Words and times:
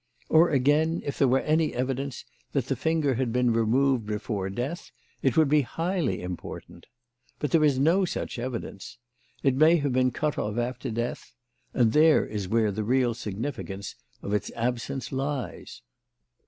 Or, 0.29 0.49
again, 0.49 1.03
if 1.05 1.19
there 1.19 1.27
were 1.27 1.41
any 1.41 1.75
evidence 1.75 2.25
that 2.53 2.65
the 2.65 2.75
finger 2.75 3.13
had 3.13 3.31
been 3.31 3.53
removed 3.53 4.07
before 4.07 4.49
death, 4.49 4.89
it 5.21 5.37
would 5.37 5.47
be 5.47 5.61
highly 5.61 6.23
important. 6.23 6.87
But 7.37 7.51
there 7.51 7.63
is 7.63 7.77
no 7.77 8.05
such 8.05 8.39
evidence. 8.39 8.97
It 9.43 9.53
may 9.53 9.75
have 9.75 9.93
been 9.93 10.09
cut 10.09 10.39
off 10.39 10.57
after 10.57 10.89
death, 10.89 11.35
and 11.71 11.93
there 11.93 12.25
is 12.25 12.47
where 12.47 12.71
the 12.71 12.83
real 12.83 13.13
significance 13.13 13.93
of 14.23 14.33
its 14.33 14.49
absence 14.55 15.11
lies." 15.11 15.83